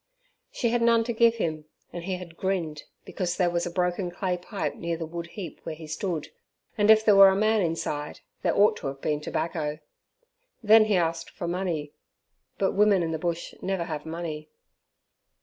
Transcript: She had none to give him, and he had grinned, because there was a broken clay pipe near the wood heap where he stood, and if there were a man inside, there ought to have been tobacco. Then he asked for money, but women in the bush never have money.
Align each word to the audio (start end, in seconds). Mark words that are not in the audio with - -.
She 0.51 0.69
had 0.69 0.81
none 0.81 1.03
to 1.03 1.13
give 1.13 1.35
him, 1.35 1.65
and 1.93 2.05
he 2.05 2.15
had 2.15 2.35
grinned, 2.35 2.85
because 3.05 3.37
there 3.37 3.51
was 3.51 3.67
a 3.67 3.69
broken 3.69 4.09
clay 4.09 4.35
pipe 4.35 4.73
near 4.73 4.97
the 4.97 5.05
wood 5.05 5.27
heap 5.27 5.59
where 5.61 5.75
he 5.75 5.85
stood, 5.85 6.29
and 6.75 6.89
if 6.89 7.05
there 7.05 7.15
were 7.15 7.29
a 7.29 7.35
man 7.35 7.61
inside, 7.61 8.21
there 8.41 8.57
ought 8.57 8.75
to 8.77 8.87
have 8.87 8.99
been 8.99 9.21
tobacco. 9.21 9.77
Then 10.63 10.85
he 10.85 10.95
asked 10.97 11.29
for 11.29 11.47
money, 11.47 11.93
but 12.57 12.71
women 12.71 13.03
in 13.03 13.11
the 13.11 13.19
bush 13.19 13.53
never 13.61 13.83
have 13.83 14.03
money. 14.03 14.49